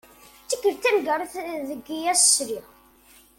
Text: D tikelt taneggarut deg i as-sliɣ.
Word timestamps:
D 0.43 0.47
tikelt 0.49 0.79
taneggarut 0.83 1.33
deg 1.69 1.83
i 1.97 2.09
as-sliɣ. 2.13 2.65